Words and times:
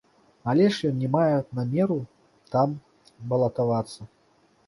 Але 0.53 0.69
ж 0.75 0.87
ён 0.93 0.95
не 1.01 1.09
мае 1.15 1.35
намеру 1.59 1.97
там 2.55 2.73
балатавацца! 3.35 4.01